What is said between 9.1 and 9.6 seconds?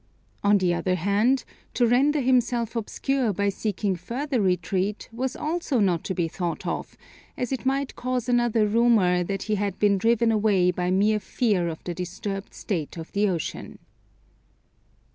that he